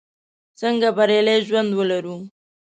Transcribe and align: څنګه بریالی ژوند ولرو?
څنګه 0.59 0.87
بریالی 0.97 1.37
ژوند 1.47 1.69
ولرو? 1.75 2.17